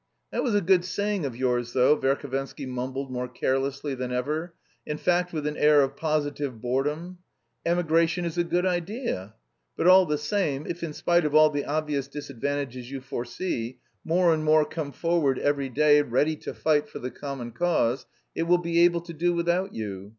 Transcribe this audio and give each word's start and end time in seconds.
"That 0.31 0.41
was 0.41 0.55
a 0.55 0.61
good 0.61 0.83
saying 0.83 1.25
of 1.27 1.35
yours, 1.35 1.73
though," 1.73 1.95
Verhovensky 1.95 2.67
mumbled 2.67 3.11
more 3.11 3.27
carelessly 3.27 3.93
than 3.93 4.11
ever, 4.11 4.55
in 4.83 4.97
fact 4.97 5.31
with 5.31 5.45
an 5.45 5.55
air 5.55 5.81
of 5.81 5.95
positive 5.95 6.59
boredom. 6.59 7.19
"Emigration 7.67 8.25
is 8.25 8.35
a 8.35 8.43
good 8.43 8.65
idea. 8.65 9.35
But 9.77 9.85
all 9.85 10.07
the 10.07 10.17
same, 10.17 10.65
if 10.65 10.81
in 10.81 10.93
spite 10.93 11.23
of 11.23 11.35
all 11.35 11.51
the 11.51 11.65
obvious 11.65 12.07
disadvantages 12.07 12.89
you 12.89 12.99
foresee, 12.99 13.77
more 14.03 14.33
and 14.33 14.43
more 14.43 14.65
come 14.65 14.91
forward 14.91 15.37
every 15.37 15.69
day 15.69 16.01
ready 16.01 16.35
to 16.37 16.55
fight 16.55 16.89
for 16.89 16.97
the 16.97 17.11
common 17.11 17.51
cause, 17.51 18.07
it 18.33 18.47
will 18.47 18.57
be 18.57 18.79
able 18.79 19.01
to 19.01 19.13
do 19.13 19.35
without 19.35 19.71
you. 19.75 20.09